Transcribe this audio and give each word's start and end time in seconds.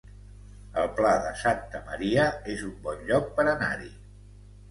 El 0.83 0.87
Pla 0.99 1.11
de 1.25 1.33
Santa 1.41 1.81
Maria 1.91 2.25
es 2.55 2.63
un 2.69 2.73
bon 2.87 3.05
lloc 3.11 3.31
per 3.41 3.45
anar-hi 3.53 3.93